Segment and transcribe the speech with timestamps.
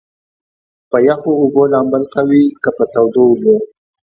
[0.81, 3.53] چې پۀ يخو اوبو لامبل ښۀ وي کۀ پۀ تودو اوبو؟